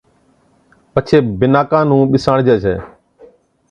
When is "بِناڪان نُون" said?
1.39-2.01